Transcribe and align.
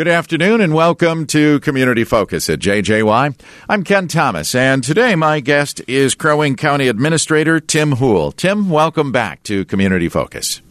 Good 0.00 0.08
afternoon 0.08 0.62
and 0.62 0.72
welcome 0.72 1.26
to 1.26 1.60
Community 1.60 2.04
Focus 2.04 2.48
at 2.48 2.58
JJY. 2.58 3.38
I'm 3.68 3.84
Ken 3.84 4.08
Thomas, 4.08 4.54
and 4.54 4.82
today 4.82 5.14
my 5.14 5.40
guest 5.40 5.82
is 5.86 6.14
Crow 6.14 6.38
Wing 6.38 6.56
County 6.56 6.88
Administrator 6.88 7.60
Tim 7.60 7.96
Houle. 7.96 8.32
Tim, 8.32 8.70
welcome 8.70 9.12
back 9.12 9.42
to 9.42 9.66
Community 9.66 10.08
Focus. 10.08 10.62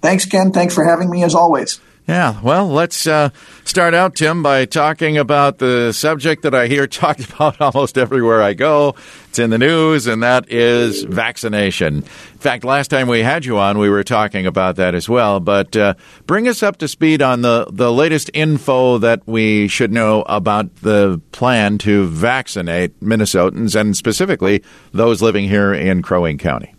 Thanks, 0.00 0.24
Ken. 0.24 0.50
Thanks 0.50 0.74
for 0.74 0.82
having 0.82 1.10
me 1.10 1.22
as 1.24 1.34
always. 1.34 1.78
Yeah, 2.06 2.38
well, 2.42 2.68
let's 2.68 3.06
uh, 3.06 3.30
start 3.64 3.94
out, 3.94 4.14
Tim, 4.14 4.42
by 4.42 4.66
talking 4.66 5.16
about 5.16 5.56
the 5.56 5.90
subject 5.92 6.42
that 6.42 6.54
I 6.54 6.66
hear 6.66 6.86
talked 6.86 7.30
about 7.30 7.58
almost 7.62 7.96
everywhere 7.96 8.42
I 8.42 8.52
go. 8.52 8.94
It's 9.30 9.38
in 9.38 9.48
the 9.48 9.56
news, 9.56 10.06
and 10.06 10.22
that 10.22 10.50
is 10.50 11.02
vaccination. 11.02 11.96
In 11.96 12.02
fact, 12.02 12.62
last 12.62 12.88
time 12.88 13.08
we 13.08 13.20
had 13.20 13.46
you 13.46 13.56
on, 13.58 13.78
we 13.78 13.88
were 13.88 14.04
talking 14.04 14.44
about 14.44 14.76
that 14.76 14.94
as 14.94 15.08
well. 15.08 15.40
But 15.40 15.74
uh, 15.78 15.94
bring 16.26 16.46
us 16.46 16.62
up 16.62 16.76
to 16.78 16.88
speed 16.88 17.22
on 17.22 17.40
the, 17.40 17.68
the 17.72 17.90
latest 17.90 18.30
info 18.34 18.98
that 18.98 19.26
we 19.26 19.66
should 19.68 19.90
know 19.90 20.24
about 20.26 20.76
the 20.82 21.22
plan 21.32 21.78
to 21.78 22.06
vaccinate 22.08 23.00
Minnesotans, 23.00 23.80
and 23.80 23.96
specifically 23.96 24.62
those 24.92 25.22
living 25.22 25.48
here 25.48 25.72
in 25.72 26.02
Crow 26.02 26.20
Wing 26.22 26.36
County. 26.36 26.74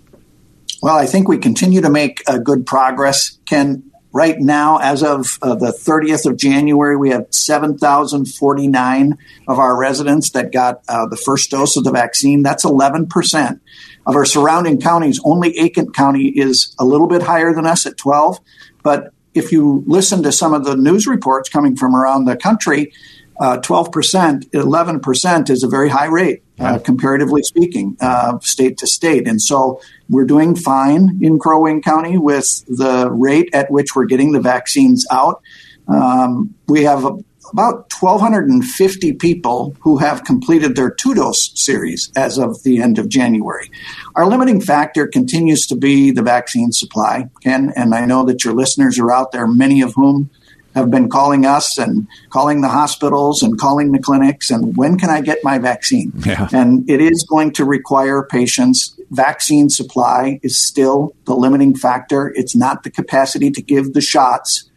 Well, 0.83 0.97
I 0.97 1.07
think 1.07 1.27
we 1.27 1.39
continue 1.39 1.81
to 1.81 1.89
make 1.89 2.21
uh, 2.27 2.37
good 2.37 2.67
progress, 2.67 3.39
Ken. 3.47 3.91
Right 4.15 4.39
now, 4.39 4.77
as 4.77 5.03
of 5.03 5.37
uh, 5.41 5.55
the 5.55 5.73
30th 5.73 6.25
of 6.25 6.37
January, 6.37 6.95
we 6.95 7.09
have 7.09 7.27
7,049 7.31 9.17
of 9.45 9.59
our 9.59 9.77
residents 9.77 10.29
that 10.29 10.53
got 10.53 10.81
uh, 10.87 11.05
the 11.07 11.17
first 11.17 11.51
dose 11.51 11.75
of 11.75 11.83
the 11.83 11.91
vaccine. 11.91 12.41
That's 12.41 12.63
11%. 12.63 13.59
Of 14.05 14.15
our 14.15 14.23
surrounding 14.23 14.79
counties, 14.79 15.19
only 15.25 15.51
Aitkin 15.59 15.93
County 15.93 16.29
is 16.29 16.73
a 16.79 16.85
little 16.85 17.07
bit 17.07 17.23
higher 17.23 17.53
than 17.53 17.65
us 17.65 17.85
at 17.85 17.97
12. 17.97 18.39
But 18.83 19.11
if 19.33 19.51
you 19.51 19.83
listen 19.85 20.23
to 20.23 20.31
some 20.31 20.53
of 20.53 20.63
the 20.63 20.77
news 20.77 21.07
reports 21.07 21.49
coming 21.49 21.75
from 21.75 21.93
around 21.93 22.23
the 22.23 22.37
country, 22.37 22.93
uh, 23.41 23.57
12%, 23.57 24.49
11% 24.49 25.49
is 25.49 25.61
a 25.61 25.67
very 25.67 25.89
high 25.89 26.05
rate, 26.05 26.41
uh, 26.59 26.79
comparatively 26.79 27.43
speaking, 27.43 27.97
uh, 27.99 28.39
state 28.39 28.77
to 28.77 28.87
state. 28.87 29.27
And 29.27 29.41
so 29.41 29.81
we're 30.09 30.25
doing 30.25 30.55
fine 30.55 31.19
in 31.21 31.39
Crow 31.39 31.61
Wing 31.61 31.81
County 31.81 32.17
with 32.17 32.63
the 32.67 33.09
rate 33.11 33.49
at 33.53 33.71
which 33.71 33.95
we're 33.95 34.05
getting 34.05 34.31
the 34.31 34.41
vaccines 34.41 35.05
out. 35.11 35.41
Um, 35.87 36.55
we 36.67 36.83
have 36.83 37.05
a, 37.05 37.17
about 37.51 37.91
1,250 37.99 39.13
people 39.13 39.75
who 39.81 39.97
have 39.97 40.23
completed 40.23 40.75
their 40.75 40.89
two 40.89 41.13
dose 41.13 41.51
series 41.55 42.11
as 42.15 42.37
of 42.37 42.63
the 42.63 42.81
end 42.81 42.97
of 42.97 43.09
January. 43.09 43.69
Our 44.15 44.25
limiting 44.27 44.61
factor 44.61 45.07
continues 45.07 45.67
to 45.67 45.75
be 45.75 46.11
the 46.11 46.23
vaccine 46.23 46.71
supply, 46.71 47.29
Ken, 47.43 47.71
and 47.75 47.93
I 47.93 48.05
know 48.05 48.25
that 48.25 48.43
your 48.43 48.53
listeners 48.53 48.97
are 48.97 49.11
out 49.11 49.31
there, 49.31 49.47
many 49.47 49.81
of 49.81 49.93
whom 49.93 50.29
have 50.75 50.91
been 50.91 51.09
calling 51.09 51.45
us 51.45 51.77
and 51.77 52.07
calling 52.29 52.61
the 52.61 52.67
hospitals 52.67 53.41
and 53.41 53.57
calling 53.57 53.93
the 53.93 53.99
clinics 53.99 54.51
and 54.51 54.75
when 54.75 54.97
can 54.97 55.09
I 55.09 55.21
get 55.21 55.39
my 55.43 55.57
vaccine? 55.57 56.11
Yeah. 56.17 56.47
And 56.53 56.87
it 56.89 57.01
is 57.01 57.25
going 57.27 57.53
to 57.53 57.65
require 57.65 58.23
patience. 58.23 58.99
Vaccine 59.09 59.69
supply 59.69 60.39
is 60.43 60.61
still 60.61 61.15
the 61.25 61.33
limiting 61.33 61.75
factor. 61.75 62.33
It's 62.35 62.55
not 62.55 62.83
the 62.83 62.91
capacity 62.91 63.49
to 63.51 63.61
give 63.61 63.93
the 63.93 64.01
shots, 64.01 64.69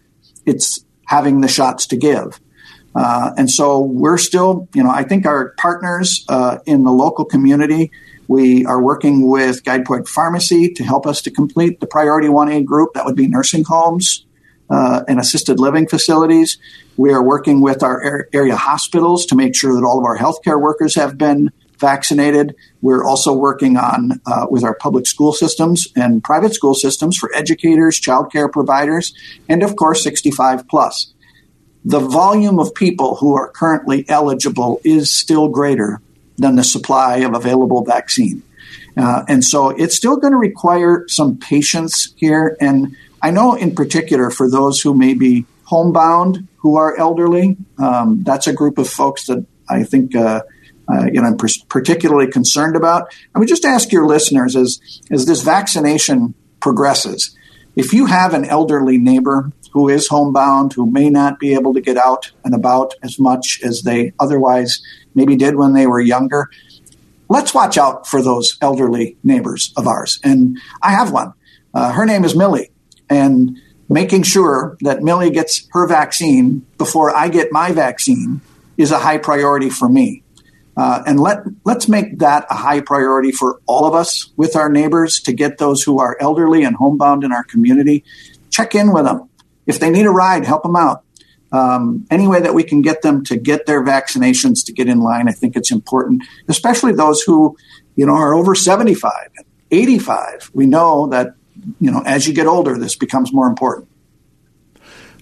it's 0.46 0.84
having 1.06 1.40
the 1.40 1.48
shots 1.48 1.86
to 1.88 1.96
give. 1.96 2.40
Uh, 2.94 3.32
and 3.36 3.50
so 3.50 3.80
we're 3.80 4.18
still, 4.18 4.68
you 4.74 4.82
know, 4.82 4.90
I 4.90 5.04
think 5.04 5.26
our 5.26 5.50
partners 5.58 6.24
uh, 6.28 6.58
in 6.66 6.84
the 6.84 6.90
local 6.90 7.24
community, 7.24 7.90
we 8.28 8.64
are 8.66 8.82
working 8.82 9.28
with 9.28 9.62
Guidepoint 9.64 10.08
Pharmacy 10.08 10.72
to 10.74 10.84
help 10.84 11.06
us 11.06 11.22
to 11.22 11.30
complete 11.30 11.80
the 11.80 11.86
Priority 11.86 12.28
1A 12.28 12.64
group. 12.64 12.94
That 12.94 13.04
would 13.04 13.16
be 13.16 13.26
nursing 13.26 13.64
homes, 13.64 14.26
uh, 14.70 15.02
and 15.08 15.18
assisted 15.18 15.58
living 15.60 15.86
facilities. 15.88 16.58
We 16.96 17.12
are 17.12 17.22
working 17.22 17.60
with 17.60 17.82
our 17.82 18.26
area 18.32 18.56
hospitals 18.56 19.26
to 19.26 19.36
make 19.36 19.54
sure 19.54 19.74
that 19.74 19.86
all 19.86 19.98
of 19.98 20.04
our 20.04 20.16
healthcare 20.16 20.60
workers 20.60 20.94
have 20.94 21.16
been 21.16 21.50
vaccinated. 21.78 22.54
We're 22.82 23.04
also 23.04 23.32
working 23.32 23.76
on 23.76 24.20
uh, 24.26 24.46
with 24.50 24.64
our 24.64 24.74
public 24.74 25.06
school 25.06 25.32
systems 25.32 25.86
and 25.96 26.22
private 26.22 26.54
school 26.54 26.74
systems 26.74 27.16
for 27.16 27.34
educators, 27.34 28.00
childcare 28.00 28.50
providers, 28.50 29.14
and 29.48 29.62
of 29.62 29.76
course, 29.76 30.02
65 30.02 30.66
plus. 30.68 31.12
The 31.84 32.00
volume 32.00 32.58
of 32.58 32.74
people 32.74 33.16
who 33.16 33.36
are 33.36 33.48
currently 33.48 34.04
eligible 34.08 34.80
is 34.84 35.10
still 35.10 35.48
greater 35.48 36.00
than 36.36 36.56
the 36.56 36.64
supply 36.64 37.18
of 37.18 37.34
available 37.34 37.84
vaccine. 37.84 38.42
Uh, 38.96 39.22
and 39.28 39.44
so 39.44 39.70
it's 39.70 39.96
still 39.96 40.16
going 40.16 40.32
to 40.32 40.38
require 40.38 41.04
some 41.08 41.38
patience 41.38 42.12
here. 42.16 42.56
And 42.60 42.96
I 43.22 43.30
know 43.30 43.54
in 43.54 43.74
particular 43.74 44.30
for 44.30 44.50
those 44.50 44.80
who 44.80 44.94
may 44.94 45.14
be 45.14 45.46
homebound 45.64 46.48
who 46.58 46.76
are 46.76 46.96
elderly, 46.96 47.56
um, 47.78 48.22
that's 48.22 48.46
a 48.46 48.52
group 48.52 48.78
of 48.78 48.88
folks 48.88 49.26
that 49.26 49.44
I 49.68 49.84
think 49.84 50.14
uh, 50.14 50.42
uh, 50.90 51.06
you 51.06 51.20
know 51.20 51.28
I'm 51.28 51.36
particularly 51.68 52.30
concerned 52.30 52.76
about. 52.76 53.14
I 53.34 53.38
would 53.38 53.48
just 53.48 53.64
ask 53.64 53.92
your 53.92 54.06
listeners 54.06 54.56
as 54.56 54.80
as 55.10 55.26
this 55.26 55.42
vaccination 55.42 56.34
progresses, 56.60 57.36
if 57.76 57.92
you 57.92 58.06
have 58.06 58.34
an 58.34 58.44
elderly 58.44 58.98
neighbor 58.98 59.52
who 59.72 59.88
is 59.88 60.08
homebound, 60.08 60.72
who 60.72 60.90
may 60.90 61.10
not 61.10 61.38
be 61.38 61.54
able 61.54 61.74
to 61.74 61.80
get 61.80 61.96
out 61.96 62.32
and 62.44 62.52
about 62.52 62.94
as 63.04 63.20
much 63.20 63.60
as 63.62 63.82
they 63.82 64.12
otherwise 64.18 64.82
maybe 65.14 65.36
did 65.36 65.54
when 65.54 65.74
they 65.74 65.86
were 65.86 66.00
younger, 66.00 66.48
let's 67.28 67.54
watch 67.54 67.78
out 67.78 68.04
for 68.04 68.20
those 68.20 68.58
elderly 68.60 69.16
neighbors 69.22 69.72
of 69.76 69.86
ours. 69.86 70.18
And 70.24 70.58
I 70.82 70.90
have 70.90 71.12
one. 71.12 71.34
Uh, 71.72 71.92
her 71.92 72.04
name 72.04 72.24
is 72.24 72.34
Millie 72.34 72.72
and 73.10 73.58
making 73.88 74.22
sure 74.22 74.76
that 74.80 75.02
Millie 75.02 75.30
gets 75.30 75.66
her 75.72 75.86
vaccine 75.86 76.66
before 76.76 77.14
I 77.14 77.28
get 77.28 77.52
my 77.52 77.72
vaccine 77.72 78.40
is 78.76 78.90
a 78.90 78.98
high 78.98 79.18
priority 79.18 79.70
for 79.70 79.88
me. 79.88 80.22
Uh, 80.76 81.02
and 81.06 81.18
let 81.18 81.38
let's 81.64 81.88
make 81.88 82.18
that 82.18 82.46
a 82.50 82.54
high 82.54 82.80
priority 82.80 83.32
for 83.32 83.60
all 83.66 83.84
of 83.84 83.94
us 83.94 84.30
with 84.36 84.54
our 84.54 84.68
neighbors 84.68 85.20
to 85.20 85.32
get 85.32 85.58
those 85.58 85.82
who 85.82 85.98
are 85.98 86.16
elderly 86.20 86.62
and 86.62 86.76
homebound 86.76 87.24
in 87.24 87.32
our 87.32 87.42
community. 87.42 88.04
Check 88.50 88.76
in 88.76 88.92
with 88.92 89.04
them. 89.04 89.28
If 89.66 89.80
they 89.80 89.90
need 89.90 90.06
a 90.06 90.10
ride, 90.10 90.44
help 90.44 90.62
them 90.62 90.76
out. 90.76 91.02
Um, 91.50 92.06
any 92.10 92.28
way 92.28 92.40
that 92.40 92.54
we 92.54 92.62
can 92.62 92.82
get 92.82 93.02
them 93.02 93.24
to 93.24 93.36
get 93.36 93.66
their 93.66 93.82
vaccinations 93.82 94.64
to 94.66 94.72
get 94.72 94.86
in 94.86 95.00
line, 95.00 95.28
I 95.28 95.32
think 95.32 95.56
it's 95.56 95.72
important, 95.72 96.22
especially 96.46 96.92
those 96.92 97.22
who, 97.22 97.56
you 97.96 98.06
know, 98.06 98.14
are 98.14 98.34
over 98.34 98.54
75, 98.54 99.12
85. 99.70 100.50
We 100.54 100.66
know 100.66 101.08
that 101.08 101.34
you 101.80 101.90
know, 101.90 102.02
as 102.04 102.26
you 102.26 102.34
get 102.34 102.46
older, 102.46 102.78
this 102.78 102.96
becomes 102.96 103.32
more 103.32 103.46
important. 103.46 103.88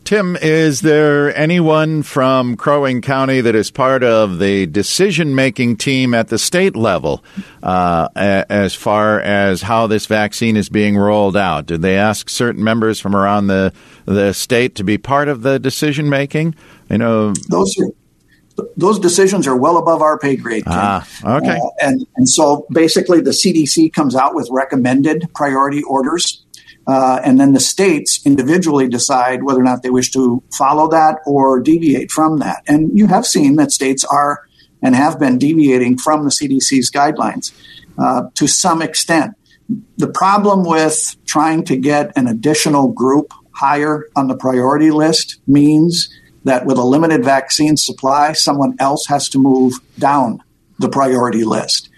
Tim, 0.07 0.37
is 0.37 0.83
there 0.83 1.37
anyone 1.37 2.05
from 2.05 2.57
Crow 2.57 2.83
Wing 2.83 3.03
County 3.03 3.41
that 3.41 3.57
is 3.57 3.73
part 3.73 4.05
of 4.05 4.39
the 4.39 4.67
decision 4.67 5.35
making 5.35 5.79
team 5.79 6.15
at 6.15 6.29
the 6.29 6.39
state 6.39 6.77
level 6.77 7.25
uh, 7.61 8.09
as 8.15 8.73
far 8.73 9.21
as 9.21 9.63
how 9.63 9.89
this 9.89 10.07
vaccine 10.07 10.57
is 10.57 10.69
being 10.69 10.97
rolled 10.97 11.37
out? 11.37 11.67
Did 11.67 11.83
they 11.83 11.97
ask 11.97 12.31
certain 12.31 12.63
members 12.63 13.01
from 13.01 13.17
around 13.17 13.49
the, 13.49 13.73
the 14.05 14.33
state 14.33 14.77
to 14.77 14.85
be 14.85 14.97
part 14.97 15.27
of 15.27 15.43
the 15.43 15.59
decision 15.59 16.09
making? 16.09 16.55
You 16.89 16.99
know, 16.99 17.33
those 17.49 17.77
are 17.81 17.89
those 18.77 18.99
decisions 18.99 19.47
are 19.47 19.57
well 19.57 19.77
above 19.77 20.03
our 20.03 20.19
pay 20.19 20.37
grade. 20.37 20.65
Ah, 20.67 21.07
okay. 21.25 21.59
Uh, 21.59 21.69
and 21.81 22.07
and 22.17 22.29
so 22.29 22.67
basically, 22.71 23.21
the 23.21 23.31
CDC 23.31 23.93
comes 23.93 24.15
out 24.15 24.35
with 24.35 24.49
recommended 24.51 25.29
priority 25.35 25.83
orders, 25.83 26.45
uh, 26.87 27.21
and 27.25 27.39
then 27.39 27.53
the 27.53 27.61
states 27.61 28.25
individually 28.27 28.89
decide 28.89 29.43
whether 29.43 29.61
or 29.61 29.65
not 29.65 29.83
they 29.83 29.91
wish 29.91 30.11
to 30.13 30.43
follow 30.57 30.89
that 30.89 31.19
or 31.27 31.61
deviate 31.61 32.11
from 32.11 32.39
that. 32.39 32.63
And 32.67 32.97
you 32.97 33.07
have 33.07 33.27
seen 33.27 33.57
that 33.57 33.73
states 33.73 34.05
are 34.05 34.47
and 34.83 34.95
have 34.95 35.19
been 35.19 35.39
deviating 35.39 35.99
from 35.99 36.25
the 36.25 36.31
CDC's 36.31 36.91
guidelines 36.91 37.53
uh, 37.99 38.29
to 38.35 38.47
some 38.47 38.83
extent. 38.83 39.35
The 39.97 40.09
problem 40.09 40.65
with 40.65 41.17
trying 41.27 41.65
to 41.65 41.77
get 41.77 42.13
an 42.17 42.29
additional 42.29 42.93
group 42.93 43.33
higher 43.53 44.09
on 44.15 44.29
the 44.29 44.37
priority 44.37 44.91
list 44.91 45.41
means 45.47 46.09
that 46.47 46.65
with 46.65 46.79
a 46.79 46.85
limited 46.85 47.25
vaccine 47.25 47.77
supply, 47.77 48.33
someone 48.33 48.77
else 48.79 49.07
has 49.07 49.29
to 49.29 49.39
move 49.39 49.75
down 49.99 50.41
the 50.79 50.89
priority 50.89 51.45
list. 51.45 51.91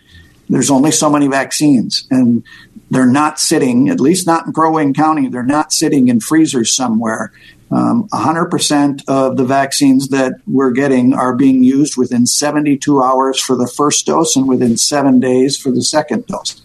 There's 0.49 0.71
only 0.71 0.91
so 0.91 1.11
many 1.11 1.29
vaccines, 1.29 2.09
and 2.11 2.43
they're 2.91 3.06
not 3.06 3.39
sitting, 3.39 3.91
at 3.91 4.00
least 4.00 4.27
not 4.27 4.47
in 4.47 4.55
Crow 4.55 4.73
Wing 4.73 4.95
County, 4.95 5.29
they're 5.29 5.43
not 5.43 5.75
sitting 5.75 6.09
in 6.09 6.21
freezers 6.21 6.75
somewhere. 6.75 7.31
Um, 7.71 8.09
100% 8.09 9.03
of 9.06 9.37
the 9.37 9.45
vaccines 9.45 10.09
that 10.09 10.33
we're 10.47 10.71
getting 10.71 11.12
are 11.12 11.37
being 11.37 11.62
used 11.62 11.99
within 11.99 12.25
72 12.25 13.03
hours 13.03 13.39
for 13.39 13.55
the 13.55 13.67
first 13.67 14.06
dose 14.06 14.35
and 14.35 14.49
within 14.49 14.79
seven 14.79 15.21
days 15.21 15.59
for 15.59 15.71
the 15.71 15.83
second 15.83 16.27
dose. 16.27 16.62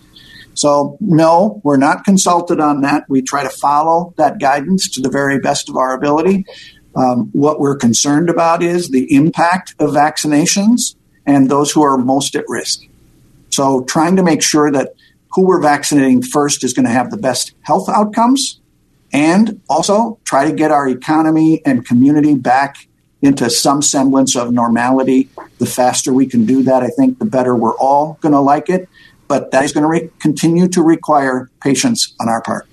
So, 0.54 0.98
no, 1.02 1.60
we're 1.66 1.76
not 1.76 2.06
consulted 2.06 2.62
on 2.62 2.82
that. 2.82 3.04
We 3.10 3.22
try 3.22 3.44
to 3.44 3.50
follow 3.50 4.14
that 4.16 4.40
guidance 4.40 4.90
to 4.92 5.02
the 5.02 5.10
very 5.10 5.40
best 5.40 5.68
of 5.68 5.76
our 5.76 5.94
ability. 5.94 6.46
Um, 6.96 7.30
what 7.34 7.60
we're 7.60 7.76
concerned 7.76 8.30
about 8.30 8.62
is 8.62 8.90
the 8.90 9.14
impact 9.16 9.76
of 9.80 9.92
vaccinations 9.92 10.96
and 11.26 11.50
those 11.50 11.72
who 11.72 11.82
are 11.82 11.98
most 11.98 12.36
at 12.36 12.46
risk. 12.48 12.82
So, 13.50 13.84
trying 13.84 14.16
to 14.18 14.24
make 14.24 14.42
sure 14.42 14.72
that 14.72 14.94
who 15.34 15.46
we're 15.46 15.62
vaccinating 15.62 16.22
first 16.22 16.64
is 16.64 16.74
going 16.74 16.86
to 16.86 16.92
have 16.92 17.10
the 17.10 17.18
best 17.18 17.54
health 17.62 17.90
outcomes 17.90 18.60
and 19.12 19.62
also 19.70 20.20
try 20.24 20.46
to 20.46 20.56
get 20.56 20.72
our 20.72 20.88
economy 20.88 21.62
and 21.66 21.86
community 21.86 22.36
back 22.36 22.88
into 23.22 23.50
some 23.50 23.82
semblance 23.82 24.36
of 24.36 24.52
normality. 24.52 25.30
The 25.60 25.66
faster 25.66 26.14
we 26.14 26.26
can 26.26 26.46
do 26.46 26.64
that, 26.64 26.84
I 26.84 26.90
think 26.90 27.20
the 27.20 27.26
better 27.26 27.56
we're 27.56 27.78
all 27.78 28.18
going 28.22 28.34
to 28.34 28.40
like 28.40 28.70
it. 28.70 28.90
But 29.28 29.52
that 29.52 29.64
is 29.64 29.72
going 29.72 29.84
to 29.84 29.88
re- 29.88 30.10
continue 30.20 30.68
to 30.68 30.82
require 30.82 31.50
patience 31.62 32.14
on 32.20 32.28
our 32.28 32.42
part. 32.42 32.68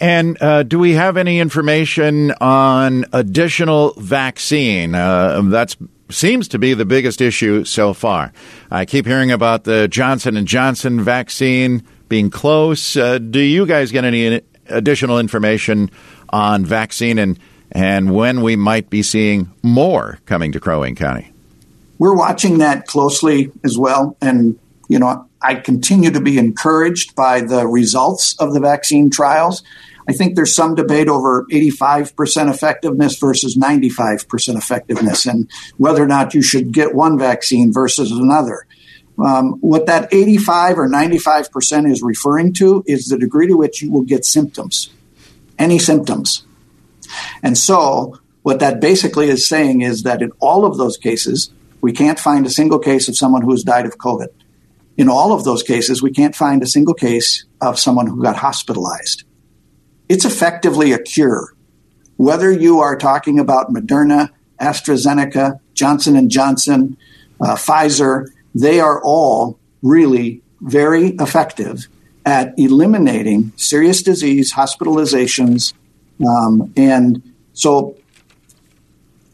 And 0.00 0.40
uh, 0.40 0.62
do 0.62 0.78
we 0.78 0.92
have 0.92 1.16
any 1.16 1.40
information 1.40 2.32
on 2.40 3.04
additional 3.12 3.94
vaccine? 3.94 4.94
Uh, 4.94 5.42
that 5.46 5.74
seems 6.10 6.48
to 6.48 6.58
be 6.58 6.74
the 6.74 6.84
biggest 6.84 7.20
issue 7.20 7.64
so 7.64 7.92
far. 7.92 8.32
I 8.70 8.84
keep 8.84 9.06
hearing 9.06 9.32
about 9.32 9.64
the 9.64 9.88
Johnson 9.88 10.36
and 10.36 10.46
Johnson 10.46 11.00
vaccine 11.00 11.84
being 12.08 12.30
close. 12.30 12.96
Uh, 12.96 13.18
do 13.18 13.40
you 13.40 13.66
guys 13.66 13.92
get 13.92 14.04
any 14.04 14.40
additional 14.68 15.18
information 15.18 15.90
on 16.30 16.64
vaccine 16.64 17.18
and 17.18 17.38
and 17.70 18.14
when 18.14 18.40
we 18.40 18.56
might 18.56 18.88
be 18.88 19.02
seeing 19.02 19.52
more 19.62 20.18
coming 20.24 20.52
to 20.52 20.60
Crow 20.60 20.80
Wing 20.80 20.94
County? 20.94 21.30
We're 21.98 22.16
watching 22.16 22.58
that 22.58 22.86
closely 22.86 23.52
as 23.62 23.76
well, 23.76 24.16
and 24.22 24.58
you 24.88 24.98
know 24.98 25.27
I 25.40 25.56
continue 25.56 26.10
to 26.10 26.20
be 26.20 26.38
encouraged 26.38 27.14
by 27.14 27.40
the 27.40 27.66
results 27.66 28.36
of 28.38 28.52
the 28.52 28.60
vaccine 28.60 29.10
trials. 29.10 29.62
I 30.08 30.12
think 30.12 30.34
there's 30.34 30.54
some 30.54 30.74
debate 30.74 31.08
over 31.08 31.44
85% 31.44 32.50
effectiveness 32.50 33.18
versus 33.18 33.56
95% 33.56 34.56
effectiveness 34.56 35.26
and 35.26 35.50
whether 35.76 36.02
or 36.02 36.06
not 36.06 36.34
you 36.34 36.42
should 36.42 36.72
get 36.72 36.94
one 36.94 37.18
vaccine 37.18 37.72
versus 37.72 38.10
another. 38.10 38.66
Um, 39.18 39.54
what 39.60 39.86
that 39.86 40.12
85 40.12 40.78
or 40.78 40.88
95% 40.88 41.90
is 41.90 42.02
referring 42.02 42.52
to 42.54 42.84
is 42.86 43.08
the 43.08 43.18
degree 43.18 43.48
to 43.48 43.56
which 43.56 43.82
you 43.82 43.90
will 43.90 44.02
get 44.02 44.24
symptoms, 44.24 44.90
any 45.58 45.78
symptoms. 45.78 46.46
And 47.42 47.58
so, 47.58 48.18
what 48.42 48.60
that 48.60 48.80
basically 48.80 49.28
is 49.28 49.46
saying 49.46 49.82
is 49.82 50.04
that 50.04 50.22
in 50.22 50.30
all 50.38 50.64
of 50.64 50.78
those 50.78 50.96
cases, 50.96 51.50
we 51.80 51.92
can't 51.92 52.18
find 52.18 52.46
a 52.46 52.50
single 52.50 52.78
case 52.78 53.08
of 53.08 53.16
someone 53.16 53.42
who 53.42 53.50
has 53.50 53.64
died 53.64 53.86
of 53.86 53.98
COVID. 53.98 54.28
In 54.98 55.08
all 55.08 55.32
of 55.32 55.44
those 55.44 55.62
cases, 55.62 56.02
we 56.02 56.10
can't 56.10 56.34
find 56.34 56.62
a 56.62 56.66
single 56.66 56.92
case 56.92 57.46
of 57.60 57.78
someone 57.78 58.08
who 58.08 58.20
got 58.20 58.36
hospitalized. 58.36 59.22
It's 60.08 60.24
effectively 60.24 60.92
a 60.92 60.98
cure. 60.98 61.54
Whether 62.16 62.50
you 62.50 62.80
are 62.80 62.96
talking 62.96 63.38
about 63.38 63.72
Moderna, 63.72 64.30
AstraZeneca, 64.60 65.60
Johnson 65.72 66.16
and 66.16 66.30
Johnson, 66.30 66.96
uh, 67.40 67.54
Pfizer, 67.54 68.26
they 68.54 68.80
are 68.80 69.00
all 69.04 69.60
really 69.82 70.42
very 70.60 71.10
effective 71.20 71.86
at 72.26 72.52
eliminating 72.58 73.52
serious 73.56 74.02
disease, 74.02 74.52
hospitalizations, 74.52 75.74
um, 76.26 76.72
and 76.76 77.22
so 77.52 77.96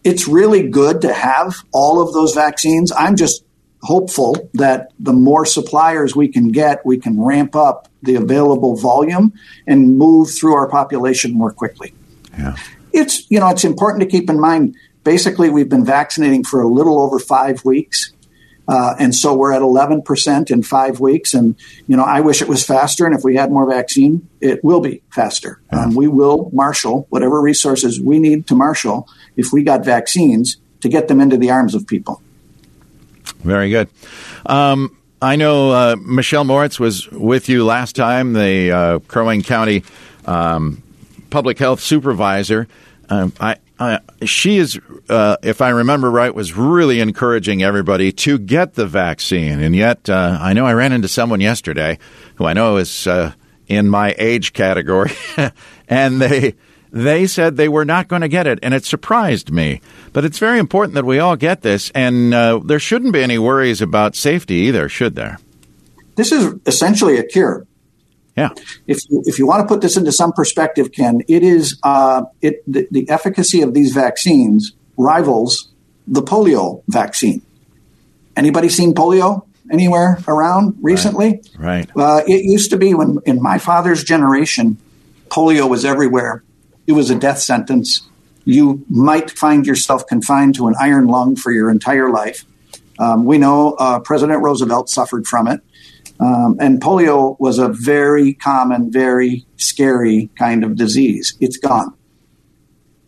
it's 0.04 0.28
really 0.28 0.68
good 0.68 1.00
to 1.00 1.12
have 1.12 1.64
all 1.72 2.02
of 2.02 2.12
those 2.12 2.34
vaccines. 2.34 2.92
I'm 2.92 3.16
just 3.16 3.43
hopeful 3.84 4.48
that 4.54 4.92
the 4.98 5.12
more 5.12 5.44
suppliers 5.44 6.16
we 6.16 6.28
can 6.28 6.48
get, 6.50 6.84
we 6.84 6.98
can 6.98 7.20
ramp 7.22 7.54
up 7.54 7.88
the 8.02 8.16
available 8.16 8.76
volume 8.76 9.32
and 9.66 9.96
move 9.96 10.30
through 10.30 10.54
our 10.54 10.68
population 10.68 11.32
more 11.32 11.52
quickly. 11.52 11.94
Yeah. 12.36 12.56
It's 12.92 13.30
you 13.30 13.40
know 13.40 13.48
it's 13.48 13.64
important 13.64 14.02
to 14.02 14.08
keep 14.08 14.28
in 14.28 14.40
mind. 14.40 14.76
Basically, 15.04 15.50
we've 15.50 15.68
been 15.68 15.84
vaccinating 15.84 16.44
for 16.44 16.62
a 16.62 16.68
little 16.68 16.98
over 16.98 17.18
five 17.18 17.64
weeks, 17.64 18.14
uh, 18.66 18.94
and 18.98 19.14
so 19.14 19.34
we're 19.34 19.52
at 19.52 19.60
11% 19.60 20.50
in 20.50 20.62
five 20.62 21.00
weeks. 21.00 21.34
And, 21.34 21.56
you 21.86 21.96
know, 21.96 22.04
I 22.04 22.20
wish 22.20 22.40
it 22.40 22.48
was 22.48 22.64
faster. 22.64 23.04
And 23.04 23.14
if 23.14 23.22
we 23.22 23.36
had 23.36 23.50
more 23.50 23.68
vaccine, 23.68 24.28
it 24.40 24.64
will 24.64 24.80
be 24.80 25.02
faster. 25.10 25.60
Um, 25.70 25.94
we 25.94 26.08
will 26.08 26.50
marshal 26.52 27.06
whatever 27.10 27.40
resources 27.40 28.00
we 28.00 28.18
need 28.18 28.46
to 28.46 28.54
marshal 28.54 29.08
if 29.36 29.52
we 29.52 29.62
got 29.62 29.84
vaccines 29.84 30.56
to 30.80 30.88
get 30.88 31.08
them 31.08 31.20
into 31.20 31.36
the 31.36 31.50
arms 31.50 31.74
of 31.74 31.86
people. 31.86 32.22
Very 33.44 33.70
good. 33.70 33.88
Um, 34.46 34.96
I 35.20 35.36
know 35.36 35.70
uh, 35.70 35.96
Michelle 36.00 36.44
Moritz 36.44 36.80
was 36.80 37.10
with 37.10 37.48
you 37.48 37.64
last 37.64 37.94
time, 37.94 38.32
the 38.32 38.70
uh, 38.70 38.98
Crow 39.00 39.26
Wing 39.26 39.42
County 39.42 39.84
um, 40.24 40.82
public 41.30 41.58
health 41.58 41.80
supervisor. 41.80 42.66
Um, 43.08 43.32
I, 43.38 43.56
uh, 43.78 43.98
she 44.24 44.58
is, 44.58 44.78
uh, 45.08 45.36
if 45.42 45.60
I 45.60 45.70
remember 45.70 46.10
right, 46.10 46.34
was 46.34 46.56
really 46.56 47.00
encouraging 47.00 47.62
everybody 47.62 48.12
to 48.12 48.38
get 48.38 48.74
the 48.74 48.86
vaccine. 48.86 49.60
And 49.60 49.74
yet, 49.74 50.08
uh, 50.08 50.38
I 50.40 50.52
know 50.52 50.64
I 50.64 50.72
ran 50.72 50.92
into 50.92 51.08
someone 51.08 51.40
yesterday 51.40 51.98
who 52.36 52.46
I 52.46 52.52
know 52.52 52.76
is 52.76 53.06
uh, 53.06 53.32
in 53.66 53.88
my 53.88 54.14
age 54.18 54.52
category, 54.52 55.12
and 55.88 56.20
they 56.20 56.54
they 56.94 57.26
said 57.26 57.56
they 57.56 57.68
were 57.68 57.84
not 57.84 58.06
going 58.06 58.22
to 58.22 58.28
get 58.28 58.46
it, 58.46 58.60
and 58.62 58.72
it 58.72 58.84
surprised 58.84 59.50
me. 59.50 59.80
But 60.12 60.24
it's 60.24 60.38
very 60.38 60.60
important 60.60 60.94
that 60.94 61.04
we 61.04 61.18
all 61.18 61.34
get 61.34 61.62
this, 61.62 61.90
and 61.90 62.32
uh, 62.32 62.60
there 62.64 62.78
shouldn't 62.78 63.12
be 63.12 63.20
any 63.20 63.36
worries 63.36 63.82
about 63.82 64.14
safety 64.14 64.54
either, 64.54 64.88
should 64.88 65.16
there? 65.16 65.38
This 66.14 66.30
is 66.30 66.54
essentially 66.66 67.18
a 67.18 67.24
cure. 67.24 67.66
Yeah. 68.36 68.50
If 68.86 69.00
you, 69.10 69.22
if 69.26 69.40
you 69.40 69.46
want 69.46 69.62
to 69.62 69.66
put 69.66 69.80
this 69.80 69.96
into 69.96 70.12
some 70.12 70.32
perspective, 70.32 70.92
Ken, 70.92 71.22
it 71.26 71.42
is 71.42 71.78
uh, 71.82 72.22
it 72.40 72.62
the, 72.66 72.86
the, 72.92 73.08
efficacy 73.08 73.62
of 73.62 73.74
these 73.74 73.92
vaccines 73.92 74.72
rivals 74.96 75.68
the 76.06 76.22
polio 76.22 76.82
vaccine. 76.86 77.42
Anybody 78.36 78.68
seen 78.68 78.94
polio 78.94 79.46
anywhere 79.70 80.18
around 80.28 80.76
recently? 80.80 81.42
Right. 81.58 81.88
right. 81.94 82.20
Uh, 82.20 82.24
it 82.26 82.44
used 82.44 82.70
to 82.70 82.76
be 82.76 82.94
when 82.94 83.18
in 83.24 83.42
my 83.42 83.58
father's 83.58 84.04
generation, 84.04 84.78
polio 85.28 85.68
was 85.68 85.84
everywhere. 85.84 86.44
It 86.86 86.92
was 86.92 87.10
a 87.10 87.14
death 87.14 87.38
sentence. 87.38 88.08
You 88.44 88.84
might 88.90 89.30
find 89.30 89.66
yourself 89.66 90.06
confined 90.06 90.54
to 90.56 90.66
an 90.68 90.74
iron 90.78 91.06
lung 91.06 91.36
for 91.36 91.50
your 91.50 91.70
entire 91.70 92.10
life. 92.10 92.44
Um, 92.98 93.24
we 93.24 93.38
know 93.38 93.72
uh, 93.74 94.00
President 94.00 94.42
Roosevelt 94.42 94.88
suffered 94.88 95.26
from 95.26 95.48
it. 95.48 95.60
Um, 96.20 96.56
and 96.60 96.80
polio 96.80 97.38
was 97.40 97.58
a 97.58 97.68
very 97.68 98.34
common, 98.34 98.92
very 98.92 99.46
scary 99.56 100.30
kind 100.36 100.62
of 100.62 100.76
disease. 100.76 101.36
It's 101.40 101.56
gone. 101.56 101.94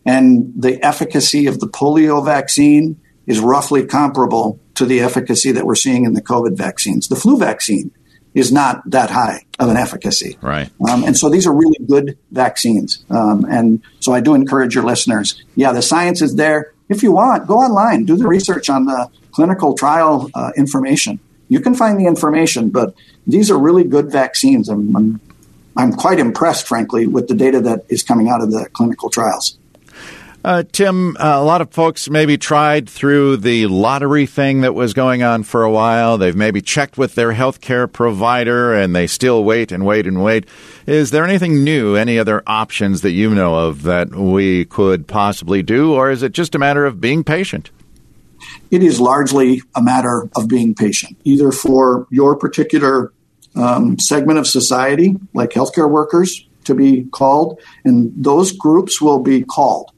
And 0.05 0.53
the 0.55 0.83
efficacy 0.83 1.47
of 1.47 1.59
the 1.59 1.67
polio 1.67 2.23
vaccine 2.23 2.99
is 3.25 3.39
roughly 3.39 3.85
comparable 3.85 4.59
to 4.75 4.85
the 4.85 5.01
efficacy 5.01 5.51
that 5.51 5.65
we're 5.65 5.75
seeing 5.75 6.05
in 6.05 6.13
the 6.13 6.21
COVID 6.21 6.57
vaccines. 6.57 7.07
The 7.07 7.15
flu 7.15 7.37
vaccine 7.37 7.91
is 8.33 8.51
not 8.51 8.81
that 8.89 9.09
high 9.09 9.45
of 9.59 9.69
an 9.69 9.77
efficacy. 9.77 10.37
Right. 10.41 10.69
Um, 10.89 11.03
and 11.03 11.17
so 11.17 11.29
these 11.29 11.47
are 11.47 11.53
really 11.53 11.79
good 11.85 12.17
vaccines. 12.31 13.03
Um, 13.09 13.45
and 13.49 13.81
so 13.99 14.13
I 14.13 14.19
do 14.19 14.35
encourage 14.35 14.75
your 14.75 14.83
listeners. 14.83 15.43
Yeah, 15.55 15.71
the 15.71 15.81
science 15.81 16.21
is 16.21 16.35
there. 16.35 16.73
If 16.89 17.03
you 17.03 17.11
want, 17.11 17.47
go 17.47 17.55
online, 17.55 18.05
do 18.05 18.15
the 18.15 18.27
research 18.27 18.69
on 18.69 18.85
the 18.85 19.09
clinical 19.31 19.75
trial 19.75 20.29
uh, 20.33 20.51
information 20.55 21.19
you 21.49 21.59
can 21.59 21.75
find 21.75 21.99
the 21.99 22.05
information, 22.05 22.69
but 22.69 22.93
these 23.25 23.49
are 23.49 23.57
really 23.57 23.83
good 23.83 24.11
vaccines. 24.11 24.69
I'm, 24.69 24.95
I'm, 24.95 25.21
I'm 25.75 25.93
quite 25.93 26.19
impressed, 26.19 26.67
frankly, 26.67 27.07
with 27.07 27.27
the 27.27 27.35
data 27.35 27.61
that 27.61 27.85
is 27.89 28.03
coming 28.03 28.29
out 28.29 28.41
of 28.41 28.51
the 28.51 28.67
clinical 28.73 29.09
trials. 29.09 29.57
Uh, 30.47 30.63
Tim, 30.71 31.17
uh, 31.17 31.19
a 31.19 31.43
lot 31.43 31.59
of 31.59 31.71
folks 31.71 32.09
maybe 32.09 32.37
tried 32.37 32.89
through 32.89 33.35
the 33.35 33.67
lottery 33.67 34.25
thing 34.25 34.61
that 34.61 34.73
was 34.73 34.93
going 34.93 35.21
on 35.21 35.43
for 35.43 35.65
a 35.65 35.69
while. 35.69 36.17
They've 36.17 36.33
maybe 36.33 36.61
checked 36.61 36.97
with 36.97 37.15
their 37.15 37.33
healthcare 37.33 37.91
provider 37.91 38.73
and 38.73 38.95
they 38.95 39.07
still 39.07 39.43
wait 39.43 39.73
and 39.73 39.85
wait 39.85 40.07
and 40.07 40.23
wait. 40.23 40.45
Is 40.85 41.11
there 41.11 41.25
anything 41.25 41.65
new, 41.65 41.97
any 41.97 42.17
other 42.17 42.43
options 42.47 43.01
that 43.01 43.11
you 43.11 43.35
know 43.35 43.55
of 43.55 43.83
that 43.83 44.15
we 44.15 44.63
could 44.63 45.05
possibly 45.05 45.63
do, 45.63 45.91
or 45.91 46.09
is 46.11 46.23
it 46.23 46.31
just 46.31 46.55
a 46.55 46.59
matter 46.59 46.85
of 46.85 47.01
being 47.01 47.25
patient? 47.25 47.69
it 48.71 48.81
is 48.81 49.01
largely 49.01 49.61
a 49.75 49.81
matter 49.81 50.29
of 50.37 50.47
being 50.47 50.73
patient, 50.73 51.17
either 51.25 51.51
for 51.51 52.07
your 52.09 52.37
particular 52.37 53.11
um, 53.57 53.99
segment 53.99 54.39
of 54.39 54.47
society, 54.47 55.17
like 55.33 55.49
healthcare 55.49 55.89
workers, 55.89 56.47
to 56.63 56.73
be 56.73 57.03
called, 57.11 57.59
and 57.83 58.13
those 58.15 58.53
groups 58.53 59.01
will 59.01 59.19
be 59.19 59.43
called. 59.43 59.91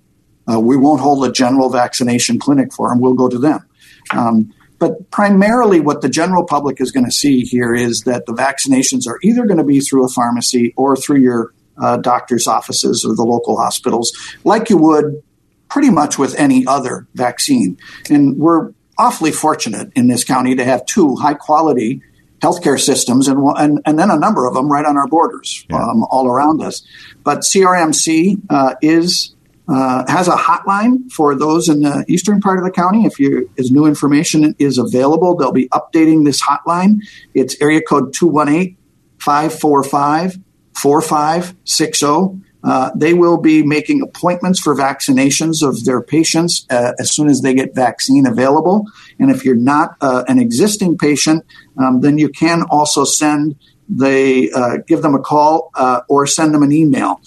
Uh, 0.49 0.59
we 0.59 0.77
won't 0.77 1.01
hold 1.01 1.25
a 1.25 1.31
general 1.31 1.69
vaccination 1.69 2.39
clinic 2.39 2.73
for 2.73 2.89
them, 2.89 2.99
we'll 2.99 3.13
go 3.13 3.29
to 3.29 3.37
them. 3.37 3.65
Um, 4.11 4.53
but 4.79 5.11
primarily, 5.11 5.81
what 5.81 6.01
the 6.01 6.09
general 6.09 6.45
public 6.45 6.79
is 6.79 6.91
going 6.91 7.05
to 7.05 7.11
see 7.11 7.41
here 7.41 7.75
is 7.75 8.01
that 8.01 8.25
the 8.25 8.33
vaccinations 8.33 9.07
are 9.07 9.19
either 9.21 9.45
going 9.45 9.57
to 9.57 9.63
be 9.63 9.81
through 9.81 10.05
a 10.05 10.09
pharmacy 10.09 10.73
or 10.77 10.95
through 10.95 11.19
your 11.19 11.53
uh, 11.77 11.97
doctor's 11.97 12.47
offices 12.47 13.05
or 13.05 13.13
the 13.15 13.23
local 13.23 13.57
hospitals, 13.57 14.11
like 14.43 14.69
you 14.69 14.77
would 14.77 15.21
pretty 15.69 15.89
much 15.89 16.17
with 16.17 16.33
any 16.35 16.65
other 16.65 17.07
vaccine. 17.13 17.77
And 18.09 18.37
we're 18.37 18.71
awfully 18.97 19.31
fortunate 19.31 19.91
in 19.95 20.07
this 20.07 20.23
county 20.23 20.55
to 20.55 20.63
have 20.63 20.85
two 20.85 21.15
high 21.15 21.35
quality 21.35 22.01
healthcare 22.41 22.79
systems 22.79 23.27
and, 23.27 23.39
and, 23.57 23.81
and 23.85 23.99
then 23.99 24.09
a 24.09 24.17
number 24.17 24.45
of 24.45 24.53
them 24.53 24.71
right 24.71 24.85
on 24.85 24.97
our 24.97 25.07
borders 25.07 25.65
yeah. 25.69 25.77
um, 25.77 26.05
all 26.09 26.25
around 26.25 26.61
us. 26.61 26.81
But 27.23 27.39
CRMC 27.39 28.41
uh, 28.49 28.75
is 28.81 29.35
uh, 29.69 30.03
has 30.07 30.27
a 30.27 30.35
hotline 30.35 31.11
for 31.11 31.35
those 31.35 31.69
in 31.69 31.81
the 31.81 32.03
eastern 32.07 32.41
part 32.41 32.57
of 32.57 32.65
the 32.65 32.71
county. 32.71 33.05
If 33.05 33.19
you, 33.19 33.49
as 33.57 33.71
new 33.71 33.85
information 33.85 34.55
is 34.57 34.77
available, 34.77 35.35
they'll 35.35 35.51
be 35.51 35.69
updating 35.69 36.25
this 36.25 36.41
hotline. 36.41 37.01
It's 37.33 37.55
area 37.61 37.81
code 37.81 38.13
218 38.13 38.75
545 39.19 40.37
4560. 40.75 42.45
Uh, 42.61 42.91
they 42.93 43.13
will 43.13 43.37
be 43.37 43.63
making 43.63 44.01
appointments 44.01 44.59
for 44.59 44.75
vaccinations 44.75 45.65
of 45.65 45.85
their 45.85 46.01
patients 46.01 46.65
uh, 46.69 46.91
as 46.99 47.13
soon 47.13 47.29
as 47.29 47.41
they 47.41 47.53
get 47.53 47.73
vaccine 47.73 48.25
available. 48.25 48.85
And 49.17 49.31
if 49.31 49.45
you're 49.45 49.55
not 49.55 49.95
uh, 50.01 50.23
an 50.27 50.39
existing 50.39 50.97
patient, 50.97 51.45
um, 51.77 52.01
then 52.01 52.17
you 52.17 52.29
can 52.29 52.63
also 52.69 53.05
send 53.05 53.55
they 53.91 54.51
uh, 54.51 54.77
give 54.87 55.01
them 55.01 55.15
a 55.15 55.19
call 55.19 55.71
or 56.07 56.27
send 56.27 56.53
them 56.53 56.61
an 56.61 56.71
email. 56.71 57.19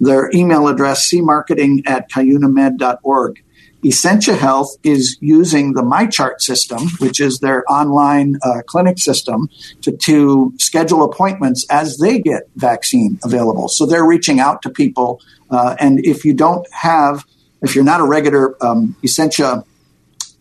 Their 0.00 0.30
email 0.32 0.68
address, 0.68 1.10
cmarketing 1.10 1.82
at 1.86 2.10
cuyunamed.org. 2.10 3.42
Essentia 3.84 4.34
Health 4.34 4.76
is 4.82 5.16
using 5.20 5.74
the 5.74 5.82
MyChart 5.82 6.40
system, 6.40 6.88
which 6.98 7.20
is 7.20 7.38
their 7.38 7.64
online 7.70 8.36
uh, 8.42 8.62
clinic 8.66 8.98
system, 8.98 9.48
to, 9.82 9.92
to 9.98 10.52
schedule 10.58 11.04
appointments 11.04 11.64
as 11.70 11.98
they 11.98 12.18
get 12.18 12.48
vaccine 12.56 13.18
available. 13.22 13.68
So 13.68 13.86
they're 13.86 14.04
reaching 14.04 14.40
out 14.40 14.62
to 14.62 14.70
people. 14.70 15.20
Uh, 15.50 15.76
and 15.78 16.04
if 16.04 16.24
you 16.24 16.34
don't 16.34 16.66
have, 16.72 17.24
if 17.62 17.74
you're 17.74 17.84
not 17.84 18.00
a 18.00 18.04
regular 18.04 18.56
um, 18.64 18.96
Essentia 19.04 19.64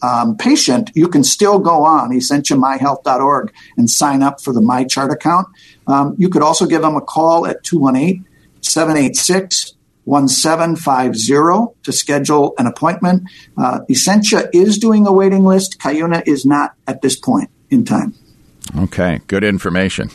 um, 0.01 0.35
patient, 0.37 0.91
you 0.95 1.07
can 1.07 1.23
still 1.23 1.59
go 1.59 1.83
on 1.83 2.11
essentiamyhealth.org 2.11 3.53
and 3.77 3.89
sign 3.89 4.23
up 4.23 4.41
for 4.41 4.51
the 4.51 4.61
MyChart 4.61 5.11
account. 5.11 5.47
Um, 5.85 6.15
you 6.17 6.29
could 6.29 6.41
also 6.41 6.65
give 6.65 6.81
them 6.81 6.95
a 6.95 7.01
call 7.01 7.45
at 7.45 7.63
218 7.63 8.25
786 8.61 9.73
1750 10.07 11.75
to 11.83 11.91
schedule 11.91 12.53
an 12.57 12.65
appointment. 12.65 13.23
Uh, 13.57 13.79
Essentia 13.89 14.49
is 14.53 14.77
doing 14.77 15.05
a 15.05 15.11
waiting 15.11 15.43
list. 15.43 15.79
Cuyuna 15.79 16.23
is 16.25 16.45
not 16.45 16.75
at 16.87 17.01
this 17.01 17.17
point 17.17 17.49
in 17.69 17.83
time. 17.83 18.15
Okay, 18.77 19.19
good 19.27 19.43
information. 19.43 20.09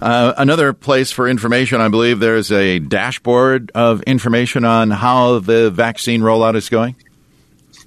Uh, 0.00 0.32
another 0.38 0.72
place 0.72 1.10
for 1.10 1.28
information, 1.28 1.80
I 1.80 1.88
believe 1.88 2.20
there's 2.20 2.50
a 2.50 2.78
dashboard 2.78 3.70
of 3.74 4.02
information 4.02 4.64
on 4.64 4.90
how 4.90 5.40
the 5.40 5.70
vaccine 5.70 6.22
rollout 6.22 6.54
is 6.54 6.68
going. 6.68 6.96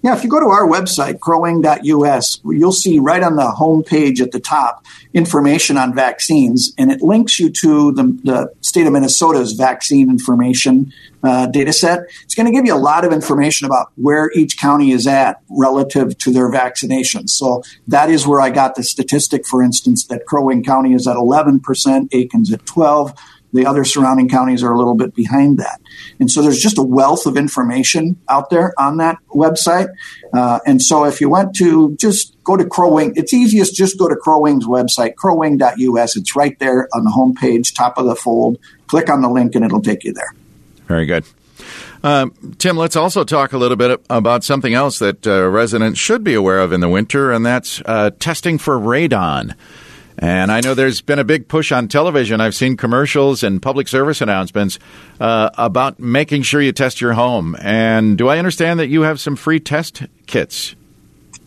Yeah, 0.03 0.15
if 0.15 0.23
you 0.23 0.29
go 0.29 0.39
to 0.39 0.47
our 0.47 0.67
website, 0.67 1.19
crowwing.us, 1.19 2.41
you'll 2.43 2.71
see 2.71 2.97
right 2.97 3.21
on 3.21 3.35
the 3.35 3.51
home 3.51 3.83
page 3.83 4.19
at 4.19 4.31
the 4.31 4.39
top 4.39 4.83
information 5.13 5.77
on 5.77 5.93
vaccines, 5.93 6.73
and 6.77 6.91
it 6.91 7.01
links 7.01 7.39
you 7.39 7.51
to 7.51 7.91
the, 7.91 8.19
the 8.23 8.53
state 8.61 8.87
of 8.87 8.93
Minnesota's 8.93 9.53
vaccine 9.53 10.09
information 10.09 10.91
uh, 11.23 11.45
data 11.45 11.71
set. 11.71 11.99
It's 12.23 12.33
going 12.33 12.47
to 12.47 12.51
give 12.51 12.65
you 12.65 12.73
a 12.73 12.79
lot 12.79 13.05
of 13.05 13.13
information 13.13 13.67
about 13.67 13.91
where 13.95 14.31
each 14.33 14.57
county 14.57 14.91
is 14.91 15.05
at 15.05 15.39
relative 15.49 16.17
to 16.19 16.31
their 16.31 16.51
vaccinations. 16.51 17.29
So 17.29 17.61
that 17.87 18.09
is 18.09 18.25
where 18.25 18.41
I 18.41 18.49
got 18.49 18.73
the 18.73 18.83
statistic, 18.83 19.45
for 19.45 19.61
instance, 19.61 20.05
that 20.05 20.25
Crow 20.25 20.45
Wing 20.45 20.63
County 20.63 20.93
is 20.93 21.07
at 21.07 21.15
11%, 21.15 21.61
Aitkin's 21.61 22.51
at 22.51 22.65
12 22.65 23.13
the 23.53 23.65
other 23.65 23.83
surrounding 23.83 24.29
counties 24.29 24.63
are 24.63 24.71
a 24.71 24.77
little 24.77 24.95
bit 24.95 25.13
behind 25.13 25.57
that. 25.59 25.81
And 26.19 26.29
so 26.29 26.41
there's 26.41 26.59
just 26.59 26.77
a 26.77 26.83
wealth 26.83 27.25
of 27.25 27.37
information 27.37 28.17
out 28.29 28.49
there 28.49 28.73
on 28.79 28.97
that 28.97 29.17
website. 29.29 29.89
Uh, 30.33 30.59
and 30.65 30.81
so 30.81 31.05
if 31.05 31.21
you 31.21 31.29
went 31.29 31.55
to 31.55 31.95
just 31.97 32.35
go 32.43 32.55
to 32.55 32.65
Crowwing, 32.65 33.13
it's 33.15 33.33
easiest 33.33 33.75
just 33.75 33.97
go 33.97 34.07
to 34.07 34.15
Crowwing's 34.15 34.65
website, 34.65 35.15
crowwing.us. 35.15 36.15
It's 36.15 36.35
right 36.35 36.57
there 36.59 36.87
on 36.93 37.03
the 37.03 37.11
homepage, 37.11 37.75
top 37.75 37.97
of 37.97 38.05
the 38.05 38.15
fold. 38.15 38.57
Click 38.87 39.09
on 39.09 39.21
the 39.21 39.29
link 39.29 39.55
and 39.55 39.65
it'll 39.65 39.81
take 39.81 40.03
you 40.03 40.13
there. 40.13 40.33
Very 40.87 41.05
good. 41.05 41.25
Uh, 42.03 42.27
Tim, 42.57 42.77
let's 42.77 42.95
also 42.95 43.23
talk 43.23 43.53
a 43.53 43.57
little 43.57 43.77
bit 43.77 44.01
about 44.09 44.43
something 44.43 44.73
else 44.73 44.99
that 44.99 45.27
uh, 45.27 45.47
residents 45.47 45.99
should 45.99 46.23
be 46.23 46.33
aware 46.33 46.59
of 46.59 46.73
in 46.73 46.79
the 46.79 46.89
winter, 46.89 47.31
and 47.31 47.45
that's 47.45 47.81
uh, 47.85 48.09
testing 48.19 48.57
for 48.57 48.79
radon. 48.79 49.55
And 50.21 50.51
I 50.51 50.61
know 50.61 50.75
there's 50.75 51.01
been 51.01 51.17
a 51.17 51.23
big 51.23 51.47
push 51.47 51.71
on 51.71 51.87
television. 51.87 52.39
I've 52.39 52.53
seen 52.53 52.77
commercials 52.77 53.41
and 53.41 53.59
public 53.59 53.87
service 53.87 54.21
announcements 54.21 54.77
uh, 55.19 55.49
about 55.57 55.99
making 55.99 56.43
sure 56.43 56.61
you 56.61 56.71
test 56.71 57.01
your 57.01 57.13
home. 57.13 57.57
And 57.59 58.19
do 58.19 58.27
I 58.27 58.37
understand 58.37 58.79
that 58.79 58.87
you 58.87 59.01
have 59.01 59.19
some 59.19 59.35
free 59.35 59.59
test 59.59 60.03
kits? 60.27 60.75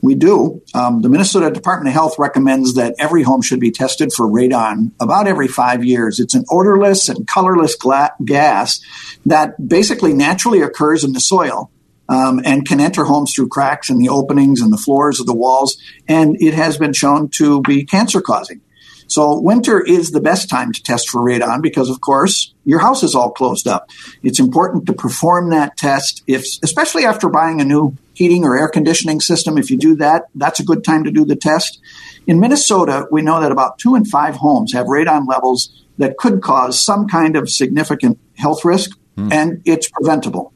We 0.02 0.16
do. 0.16 0.60
Um, 0.74 1.00
the 1.00 1.08
Minnesota 1.08 1.50
Department 1.50 1.88
of 1.88 1.94
Health 1.94 2.18
recommends 2.18 2.74
that 2.74 2.94
every 2.98 3.22
home 3.22 3.40
should 3.40 3.60
be 3.60 3.70
tested 3.70 4.12
for 4.12 4.26
radon 4.26 4.90
about 5.00 5.28
every 5.28 5.48
five 5.48 5.82
years. 5.82 6.20
It's 6.20 6.34
an 6.34 6.44
odorless 6.50 7.08
and 7.08 7.26
colorless 7.26 7.74
gla- 7.76 8.12
gas 8.22 8.80
that 9.24 9.66
basically 9.66 10.12
naturally 10.12 10.60
occurs 10.60 11.04
in 11.04 11.12
the 11.12 11.20
soil. 11.20 11.70
Um, 12.06 12.42
and 12.44 12.68
can 12.68 12.80
enter 12.80 13.04
homes 13.04 13.32
through 13.32 13.48
cracks 13.48 13.88
in 13.88 13.96
the 13.96 14.10
openings 14.10 14.60
and 14.60 14.70
the 14.70 14.76
floors 14.76 15.20
of 15.20 15.26
the 15.26 15.34
walls, 15.34 15.78
and 16.06 16.36
it 16.38 16.52
has 16.52 16.76
been 16.76 16.92
shown 16.92 17.30
to 17.36 17.62
be 17.62 17.86
cancer 17.86 18.20
causing. 18.20 18.60
So 19.06 19.38
winter 19.40 19.80
is 19.80 20.10
the 20.10 20.20
best 20.20 20.48
time 20.48 20.72
to 20.72 20.82
test 20.82 21.08
for 21.08 21.20
radon 21.20 21.62
because, 21.62 21.90
of 21.90 22.00
course, 22.00 22.54
your 22.64 22.78
house 22.78 23.02
is 23.02 23.14
all 23.14 23.30
closed 23.30 23.68
up. 23.68 23.90
It's 24.22 24.40
important 24.40 24.86
to 24.86 24.92
perform 24.92 25.50
that 25.50 25.76
test, 25.76 26.22
if 26.26 26.44
especially 26.62 27.04
after 27.04 27.28
buying 27.28 27.60
a 27.60 27.64
new 27.64 27.96
heating 28.14 28.44
or 28.44 28.56
air 28.56 28.68
conditioning 28.68 29.20
system. 29.20 29.58
If 29.58 29.70
you 29.70 29.76
do 29.76 29.96
that, 29.96 30.24
that's 30.34 30.60
a 30.60 30.64
good 30.64 30.84
time 30.84 31.04
to 31.04 31.10
do 31.10 31.24
the 31.24 31.36
test. 31.36 31.80
In 32.26 32.40
Minnesota, 32.40 33.06
we 33.10 33.22
know 33.22 33.40
that 33.40 33.52
about 33.52 33.78
two 33.78 33.94
in 33.94 34.04
five 34.04 34.36
homes 34.36 34.72
have 34.72 34.86
radon 34.86 35.28
levels 35.28 35.84
that 35.98 36.16
could 36.16 36.42
cause 36.42 36.80
some 36.80 37.06
kind 37.06 37.36
of 37.36 37.50
significant 37.50 38.18
health 38.36 38.64
risk, 38.64 38.98
hmm. 39.16 39.32
and 39.32 39.62
it's 39.64 39.88
preventable. 39.88 40.52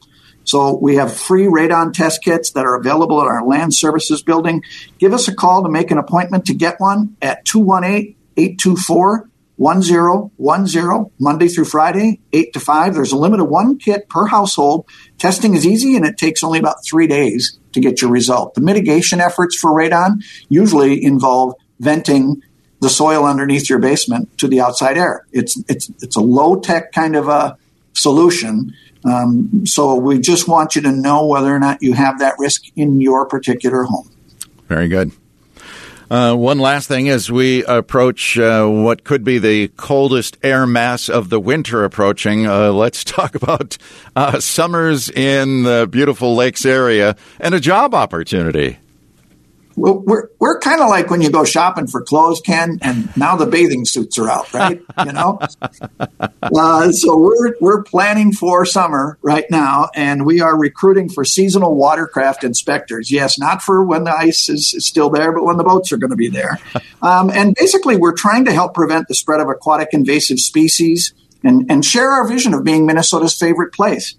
So 0.48 0.78
we 0.78 0.96
have 0.96 1.14
free 1.14 1.44
radon 1.44 1.92
test 1.92 2.24
kits 2.24 2.52
that 2.52 2.64
are 2.64 2.74
available 2.74 3.20
at 3.20 3.26
our 3.26 3.44
land 3.44 3.74
services 3.74 4.22
building. 4.22 4.62
Give 4.98 5.12
us 5.12 5.28
a 5.28 5.34
call 5.34 5.62
to 5.62 5.68
make 5.68 5.90
an 5.90 5.98
appointment 5.98 6.46
to 6.46 6.54
get 6.54 6.80
one 6.80 7.16
at 7.20 7.44
218 7.44 8.16
824 8.38 9.28
1010, 9.56 11.10
Monday 11.18 11.48
through 11.48 11.64
Friday, 11.64 12.20
8 12.32 12.52
to 12.52 12.60
5. 12.60 12.94
There's 12.94 13.12
a 13.12 13.16
limit 13.16 13.40
of 13.40 13.48
one 13.48 13.76
kit 13.76 14.08
per 14.08 14.24
household. 14.24 14.86
Testing 15.18 15.54
is 15.54 15.66
easy 15.66 15.96
and 15.96 16.06
it 16.06 16.16
takes 16.16 16.42
only 16.42 16.60
about 16.60 16.84
three 16.88 17.08
days 17.08 17.58
to 17.72 17.80
get 17.80 18.00
your 18.00 18.10
result. 18.10 18.54
The 18.54 18.60
mitigation 18.60 19.20
efforts 19.20 19.58
for 19.58 19.72
radon 19.72 20.22
usually 20.48 21.04
involve 21.04 21.56
venting 21.80 22.40
the 22.80 22.88
soil 22.88 23.26
underneath 23.26 23.68
your 23.68 23.80
basement 23.80 24.38
to 24.38 24.48
the 24.48 24.60
outside 24.60 24.96
air. 24.96 25.26
It's, 25.32 25.60
it's, 25.68 25.90
it's 26.00 26.16
a 26.16 26.20
low 26.20 26.60
tech 26.60 26.92
kind 26.92 27.16
of 27.16 27.28
a 27.28 27.58
solution. 27.94 28.74
Um, 29.08 29.66
so 29.66 29.94
we 29.94 30.18
just 30.18 30.48
want 30.48 30.76
you 30.76 30.82
to 30.82 30.92
know 30.92 31.26
whether 31.26 31.54
or 31.54 31.58
not 31.58 31.82
you 31.82 31.94
have 31.94 32.18
that 32.18 32.34
risk 32.38 32.64
in 32.76 33.00
your 33.00 33.26
particular 33.26 33.84
home. 33.84 34.10
Very 34.68 34.88
good. 34.88 35.12
Uh, 36.10 36.34
one 36.34 36.58
last 36.58 36.88
thing 36.88 37.08
as 37.08 37.30
we 37.30 37.62
approach 37.64 38.38
uh, 38.38 38.66
what 38.66 39.04
could 39.04 39.24
be 39.24 39.38
the 39.38 39.68
coldest 39.76 40.38
air 40.42 40.66
mass 40.66 41.10
of 41.10 41.28
the 41.28 41.38
winter 41.38 41.84
approaching, 41.84 42.46
uh, 42.46 42.72
let's 42.72 43.04
talk 43.04 43.34
about 43.34 43.76
uh, 44.16 44.40
summers 44.40 45.10
in 45.10 45.64
the 45.64 45.86
beautiful 45.90 46.34
lakes 46.34 46.64
area 46.64 47.14
and 47.38 47.54
a 47.54 47.60
job 47.60 47.94
opportunity 47.94 48.78
we're 49.78 50.28
we're 50.38 50.58
kind 50.60 50.80
of 50.80 50.88
like 50.88 51.10
when 51.10 51.20
you 51.20 51.30
go 51.30 51.44
shopping 51.44 51.86
for 51.86 52.02
clothes, 52.02 52.40
Ken, 52.40 52.78
and 52.82 53.14
now 53.16 53.36
the 53.36 53.46
bathing 53.46 53.84
suits 53.84 54.18
are 54.18 54.28
out, 54.28 54.52
right? 54.52 54.80
you 55.04 55.12
know, 55.12 55.38
uh, 56.42 56.92
so 56.92 57.16
we're 57.16 57.54
we're 57.60 57.82
planning 57.82 58.32
for 58.32 58.64
summer 58.64 59.18
right 59.22 59.44
now, 59.50 59.88
and 59.94 60.26
we 60.26 60.40
are 60.40 60.58
recruiting 60.58 61.08
for 61.08 61.24
seasonal 61.24 61.74
watercraft 61.74 62.44
inspectors. 62.44 63.10
Yes, 63.10 63.38
not 63.38 63.62
for 63.62 63.84
when 63.84 64.04
the 64.04 64.12
ice 64.12 64.48
is, 64.48 64.74
is 64.74 64.86
still 64.86 65.10
there, 65.10 65.32
but 65.32 65.44
when 65.44 65.56
the 65.56 65.64
boats 65.64 65.92
are 65.92 65.96
going 65.96 66.10
to 66.10 66.16
be 66.16 66.28
there. 66.28 66.58
Um, 67.00 67.30
and 67.30 67.54
basically, 67.54 67.96
we're 67.96 68.14
trying 68.14 68.44
to 68.46 68.52
help 68.52 68.74
prevent 68.74 69.06
the 69.06 69.14
spread 69.14 69.38
of 69.38 69.48
aquatic 69.48 69.90
invasive 69.92 70.40
species 70.40 71.14
and 71.44 71.70
and 71.70 71.84
share 71.84 72.10
our 72.10 72.26
vision 72.26 72.54
of 72.54 72.64
being 72.64 72.86
Minnesota's 72.86 73.34
favorite 73.34 73.72
place. 73.72 74.16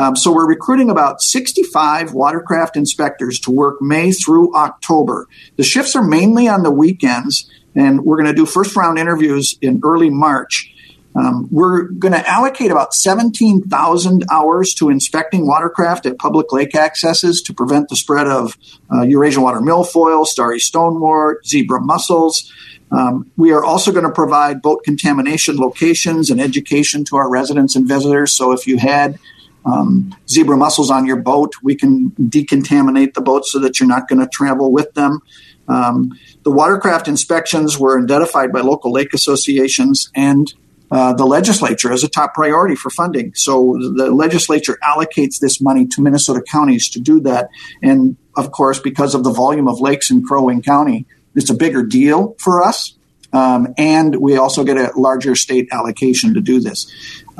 Um, 0.00 0.16
so 0.16 0.32
we're 0.32 0.48
recruiting 0.48 0.88
about 0.88 1.20
65 1.20 2.14
watercraft 2.14 2.74
inspectors 2.74 3.38
to 3.40 3.50
work 3.50 3.82
May 3.82 4.12
through 4.12 4.54
October. 4.54 5.28
The 5.56 5.62
shifts 5.62 5.94
are 5.94 6.02
mainly 6.02 6.48
on 6.48 6.62
the 6.62 6.70
weekends, 6.70 7.50
and 7.74 8.02
we're 8.02 8.16
going 8.16 8.26
to 8.26 8.32
do 8.32 8.46
first 8.46 8.74
round 8.74 8.98
interviews 8.98 9.58
in 9.60 9.78
early 9.84 10.08
March. 10.08 10.74
Um, 11.14 11.48
we're 11.50 11.82
going 11.82 12.14
to 12.14 12.26
allocate 12.26 12.70
about 12.70 12.94
17,000 12.94 14.24
hours 14.32 14.72
to 14.74 14.88
inspecting 14.88 15.46
watercraft 15.46 16.06
at 16.06 16.16
public 16.16 16.50
lake 16.50 16.74
accesses 16.74 17.42
to 17.42 17.52
prevent 17.52 17.90
the 17.90 17.96
spread 17.96 18.26
of 18.26 18.56
uh, 18.90 19.02
Eurasian 19.02 19.42
water 19.42 19.60
milfoil, 19.60 20.24
starry 20.24 20.60
stonewort, 20.60 21.46
zebra 21.46 21.78
mussels. 21.78 22.50
Um, 22.90 23.30
we 23.36 23.52
are 23.52 23.62
also 23.62 23.92
going 23.92 24.06
to 24.06 24.10
provide 24.10 24.62
boat 24.62 24.82
contamination 24.82 25.58
locations 25.58 26.30
and 26.30 26.40
education 26.40 27.04
to 27.04 27.16
our 27.16 27.28
residents 27.28 27.76
and 27.76 27.86
visitors. 27.86 28.32
So 28.32 28.52
if 28.52 28.66
you 28.66 28.78
had 28.78 29.18
um, 29.64 30.14
zebra 30.28 30.56
mussels 30.56 30.90
on 30.90 31.06
your 31.06 31.16
boat. 31.16 31.52
We 31.62 31.74
can 31.74 32.10
decontaminate 32.12 33.14
the 33.14 33.20
boat 33.20 33.46
so 33.46 33.58
that 33.60 33.78
you're 33.78 33.88
not 33.88 34.08
going 34.08 34.20
to 34.20 34.28
travel 34.28 34.72
with 34.72 34.92
them. 34.94 35.20
Um, 35.68 36.18
the 36.42 36.50
watercraft 36.50 37.06
inspections 37.06 37.78
were 37.78 38.00
identified 38.00 38.52
by 38.52 38.60
local 38.60 38.92
lake 38.92 39.14
associations 39.14 40.10
and 40.14 40.52
uh, 40.90 41.12
the 41.12 41.24
legislature 41.24 41.92
as 41.92 42.02
a 42.02 42.08
top 42.08 42.34
priority 42.34 42.74
for 42.74 42.90
funding. 42.90 43.32
So 43.34 43.78
the 43.78 44.10
legislature 44.10 44.76
allocates 44.82 45.38
this 45.38 45.60
money 45.60 45.86
to 45.86 46.02
Minnesota 46.02 46.42
counties 46.42 46.88
to 46.90 47.00
do 47.00 47.20
that. 47.20 47.50
And 47.80 48.16
of 48.36 48.50
course, 48.50 48.80
because 48.80 49.14
of 49.14 49.22
the 49.22 49.30
volume 49.30 49.68
of 49.68 49.80
lakes 49.80 50.10
in 50.10 50.26
Crow 50.26 50.42
Wing 50.42 50.62
County, 50.62 51.06
it's 51.36 51.50
a 51.50 51.54
bigger 51.54 51.84
deal 51.84 52.34
for 52.38 52.62
us. 52.62 52.94
Um, 53.32 53.74
and 53.78 54.16
we 54.16 54.36
also 54.36 54.64
get 54.64 54.76
a 54.76 54.92
larger 54.96 55.36
state 55.36 55.68
allocation 55.70 56.34
to 56.34 56.40
do 56.40 56.60
this. 56.60 56.90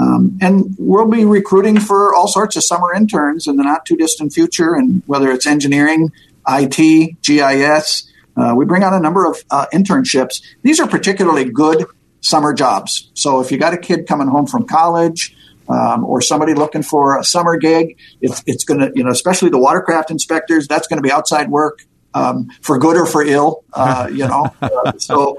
Um, 0.00 0.38
and 0.40 0.75
we'll 0.78 1.11
be 1.11 1.25
recruiting 1.25 1.78
for 1.78 2.14
all 2.14 2.26
sorts 2.26 2.57
of 2.57 2.64
summer 2.64 2.95
interns 2.95 3.47
in 3.47 3.57
the 3.57 3.62
not 3.62 3.85
too 3.85 3.97
distant 3.97 4.33
future, 4.33 4.75
and 4.75 5.02
whether 5.07 5.30
it's 5.30 5.47
engineering, 5.47 6.11
IT, 6.49 7.21
GIS, 7.23 8.11
uh, 8.37 8.54
we 8.57 8.64
bring 8.64 8.83
on 8.83 8.95
a 8.95 9.00
number 9.00 9.26
of 9.26 9.42
uh, 9.50 9.66
internships. 9.75 10.42
These 10.62 10.80
are 10.80 10.87
particularly 10.87 11.45
good 11.45 11.85
summer 12.21 12.54
jobs. 12.54 13.11
So 13.14 13.40
if 13.40 13.52
you 13.52 13.59
got 13.59 13.75
a 13.75 13.78
kid 13.78 14.07
coming 14.07 14.28
home 14.28 14.47
from 14.47 14.66
college, 14.66 15.37
um, 15.69 16.04
or 16.04 16.21
somebody 16.21 16.54
looking 16.54 16.83
for 16.83 17.19
a 17.19 17.23
summer 17.23 17.57
gig, 17.57 17.97
it's, 18.21 18.42
it's 18.47 18.64
going 18.64 18.80
to, 18.80 18.90
you 18.95 19.04
know, 19.04 19.11
especially 19.11 19.50
the 19.50 19.59
watercraft 19.59 20.11
inspectors, 20.11 20.66
that's 20.66 20.88
going 20.88 20.97
to 20.97 21.02
be 21.02 21.12
outside 21.12 21.49
work 21.49 21.87
um, 22.12 22.49
for 22.61 22.78
good 22.78 22.97
or 22.97 23.07
for 23.07 23.23
ill, 23.23 23.64
uh, 23.73 24.09
you 24.11 24.26
know. 24.26 24.52
So 24.99 25.38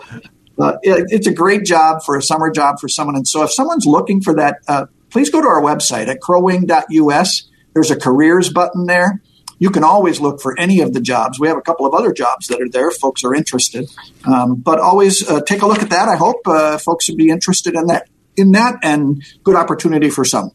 uh, 0.61 0.77
it, 0.83 1.05
it's 1.09 1.27
a 1.27 1.33
great 1.33 1.65
job 1.65 2.03
for 2.03 2.15
a 2.15 2.21
summer 2.21 2.51
job 2.51 2.79
for 2.79 2.87
someone. 2.87 3.15
And 3.15 3.27
so 3.27 3.43
if 3.43 3.51
someone's 3.51 3.85
looking 3.85 4.21
for 4.21 4.35
that, 4.35 4.59
uh, 4.67 4.85
please 5.09 5.29
go 5.29 5.41
to 5.41 5.47
our 5.47 5.61
website 5.61 6.07
at 6.07 6.19
crowwing.us. 6.21 7.49
There's 7.73 7.91
a 7.91 7.95
careers 7.95 8.49
button 8.49 8.85
there. 8.85 9.21
You 9.59 9.69
can 9.69 9.83
always 9.83 10.19
look 10.19 10.41
for 10.41 10.57
any 10.59 10.81
of 10.81 10.93
the 10.93 11.01
jobs. 11.01 11.39
We 11.39 11.47
have 11.47 11.57
a 11.57 11.61
couple 11.61 11.85
of 11.85 11.93
other 11.93 12.11
jobs 12.11 12.47
that 12.47 12.61
are 12.61 12.69
there. 12.69 12.89
Folks 12.89 13.23
are 13.23 13.33
interested, 13.33 13.89
um, 14.25 14.55
but 14.55 14.79
always 14.79 15.27
uh, 15.29 15.41
take 15.41 15.61
a 15.61 15.67
look 15.67 15.83
at 15.83 15.91
that. 15.91 16.09
I 16.09 16.15
hope 16.15 16.37
uh, 16.47 16.79
folks 16.79 17.07
would 17.09 17.17
be 17.17 17.29
interested 17.29 17.75
in 17.75 17.85
that. 17.87 18.07
In 18.37 18.53
that, 18.53 18.79
and 18.81 19.23
good 19.43 19.55
opportunity 19.55 20.09
for 20.09 20.23
some. 20.23 20.51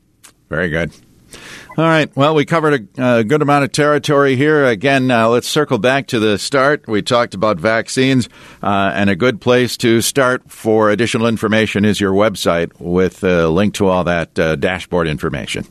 Very 0.48 0.70
good. 0.70 0.92
All 1.78 1.85
right. 1.85 2.14
Well, 2.16 2.35
we 2.35 2.47
covered 2.47 2.88
a, 2.97 3.18
a 3.18 3.25
good 3.25 3.42
amount 3.42 3.64
of 3.64 3.73
territory 3.73 4.35
here. 4.35 4.64
Again, 4.64 5.11
uh, 5.11 5.28
let's 5.28 5.47
circle 5.47 5.76
back 5.76 6.06
to 6.06 6.18
the 6.18 6.38
start. 6.38 6.88
We 6.88 7.02
talked 7.02 7.35
about 7.35 7.61
vaccines, 7.61 8.30
uh, 8.62 8.92
and 8.95 9.11
a 9.11 9.16
good 9.16 9.42
place 9.42 9.76
to 9.78 10.00
start 10.00 10.50
for 10.50 10.88
additional 10.88 11.26
information 11.26 11.85
is 11.85 12.00
your 12.00 12.12
website 12.12 12.73
with 12.78 13.23
a 13.23 13.49
link 13.49 13.75
to 13.75 13.88
all 13.88 14.04
that 14.04 14.38
uh, 14.38 14.56
dashboard 14.56 15.06
information. 15.06 15.66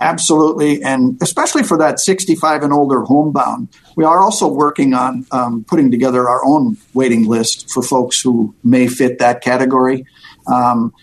Absolutely, 0.00 0.82
and 0.82 1.20
especially 1.20 1.62
for 1.62 1.76
that 1.76 2.00
65 2.00 2.62
and 2.62 2.72
older 2.72 3.02
homebound. 3.02 3.68
We 3.96 4.04
are 4.04 4.22
also 4.22 4.48
working 4.48 4.94
on 4.94 5.26
um, 5.30 5.62
putting 5.64 5.90
together 5.90 6.26
our 6.26 6.42
own 6.42 6.78
waiting 6.94 7.26
list 7.26 7.70
for 7.70 7.82
folks 7.82 8.18
who 8.18 8.54
may 8.64 8.86
fit 8.86 9.18
that 9.18 9.42
category. 9.42 10.06
Um, 10.46 10.94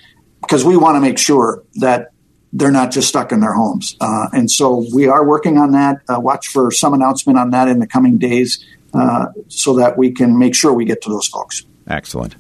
because 0.42 0.64
we 0.64 0.78
want 0.78 0.96
to 0.96 1.02
make 1.02 1.18
sure 1.18 1.64
that 1.76 2.12
they're 2.56 2.72
not 2.72 2.90
just 2.90 3.10
stuck 3.10 3.32
in 3.34 3.42
their 3.42 3.54
homes. 3.54 3.98
Uh, 4.00 4.28
and 4.32 4.50
so 4.50 4.86
we 4.94 5.08
are 5.08 5.26
working 5.26 5.58
on 5.58 5.72
that. 5.72 5.98
Uh, 6.08 6.20
watch 6.20 6.48
for 6.48 6.72
some 6.72 6.94
announcement 6.94 7.38
on 7.38 7.50
that 7.50 7.68
in 7.68 7.80
the 7.80 7.88
coming 7.88 8.18
days 8.18 8.64
uh, 8.94 9.28
so 9.50 9.76
that 9.76 9.98
we 9.98 10.12
can 10.12 10.40
make 10.40 10.56
sure 10.56 10.74
we 10.74 10.86
get 10.86 11.02
to 11.02 11.10
those 11.10 11.28
folks. 11.28 11.64
Excellent. 11.86 12.36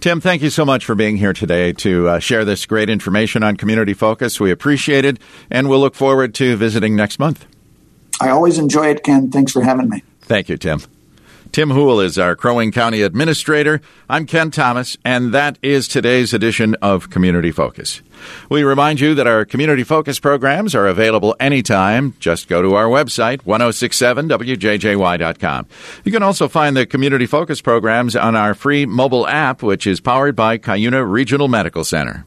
Tim, 0.00 0.20
thank 0.20 0.42
you 0.42 0.50
so 0.50 0.66
much 0.66 0.84
for 0.84 0.94
being 0.94 1.16
here 1.16 1.32
today 1.32 1.72
to 1.72 2.08
uh, 2.08 2.18
share 2.18 2.44
this 2.44 2.66
great 2.66 2.90
information 2.90 3.42
on 3.42 3.56
Community 3.56 3.94
Focus. 3.94 4.38
We 4.38 4.50
appreciate 4.50 5.06
it, 5.06 5.18
and 5.50 5.70
we'll 5.70 5.80
look 5.80 5.94
forward 5.94 6.34
to 6.34 6.56
visiting 6.56 6.94
next 6.94 7.18
month. 7.18 7.46
I 8.20 8.28
always 8.28 8.58
enjoy 8.58 8.88
it, 8.88 9.02
Ken. 9.02 9.30
Thanks 9.30 9.52
for 9.52 9.62
having 9.62 9.88
me. 9.88 10.02
Thank 10.20 10.50
you, 10.50 10.58
Tim. 10.58 10.82
Tim 11.54 11.70
Houle 11.70 12.00
is 12.00 12.18
our 12.18 12.34
Crow 12.34 12.56
Wing 12.56 12.72
County 12.72 13.02
Administrator. 13.02 13.80
I'm 14.10 14.26
Ken 14.26 14.50
Thomas, 14.50 14.96
and 15.04 15.32
that 15.32 15.56
is 15.62 15.86
today's 15.86 16.34
edition 16.34 16.74
of 16.82 17.10
Community 17.10 17.52
Focus. 17.52 18.02
We 18.50 18.64
remind 18.64 18.98
you 18.98 19.14
that 19.14 19.28
our 19.28 19.44
Community 19.44 19.84
Focus 19.84 20.18
programs 20.18 20.74
are 20.74 20.88
available 20.88 21.36
anytime. 21.38 22.14
Just 22.18 22.48
go 22.48 22.60
to 22.60 22.74
our 22.74 22.86
website, 22.86 23.42
1067wjjy.com. 23.42 25.66
You 26.02 26.10
can 26.10 26.24
also 26.24 26.48
find 26.48 26.76
the 26.76 26.86
Community 26.86 27.26
Focus 27.26 27.60
programs 27.60 28.16
on 28.16 28.34
our 28.34 28.56
free 28.56 28.84
mobile 28.84 29.28
app, 29.28 29.62
which 29.62 29.86
is 29.86 30.00
powered 30.00 30.34
by 30.34 30.58
Cuyuna 30.58 31.08
Regional 31.08 31.46
Medical 31.46 31.84
Center. 31.84 32.26